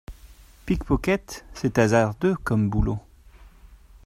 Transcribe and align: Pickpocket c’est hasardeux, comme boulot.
Pickpocket 0.65 1.45
c’est 1.53 1.77
hasardeux, 1.77 2.33
comme 2.43 2.71
boulot. 2.71 2.97